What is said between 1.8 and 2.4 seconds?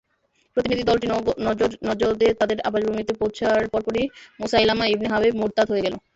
নজদে